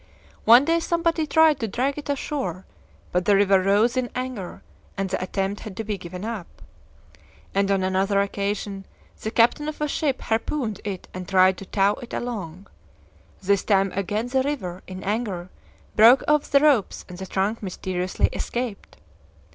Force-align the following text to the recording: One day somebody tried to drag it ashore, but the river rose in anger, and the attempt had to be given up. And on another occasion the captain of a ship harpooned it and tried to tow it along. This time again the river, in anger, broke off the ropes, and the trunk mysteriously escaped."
One 0.45 0.65
day 0.65 0.79
somebody 0.79 1.27
tried 1.27 1.59
to 1.59 1.67
drag 1.67 1.95
it 1.95 2.09
ashore, 2.09 2.65
but 3.11 3.25
the 3.25 3.35
river 3.35 3.61
rose 3.61 3.95
in 3.95 4.09
anger, 4.15 4.63
and 4.97 5.07
the 5.11 5.21
attempt 5.21 5.61
had 5.61 5.77
to 5.77 5.83
be 5.83 5.95
given 5.99 6.25
up. 6.25 6.47
And 7.53 7.69
on 7.69 7.83
another 7.83 8.19
occasion 8.19 8.87
the 9.21 9.29
captain 9.29 9.67
of 9.69 9.79
a 9.79 9.87
ship 9.87 10.21
harpooned 10.21 10.81
it 10.83 11.07
and 11.13 11.29
tried 11.29 11.59
to 11.59 11.67
tow 11.67 11.99
it 12.01 12.15
along. 12.15 12.65
This 13.43 13.63
time 13.63 13.91
again 13.93 14.25
the 14.29 14.41
river, 14.41 14.81
in 14.87 15.03
anger, 15.03 15.51
broke 15.95 16.23
off 16.27 16.49
the 16.49 16.61
ropes, 16.61 17.05
and 17.07 17.19
the 17.19 17.27
trunk 17.27 17.61
mysteriously 17.61 18.27
escaped." 18.33 18.97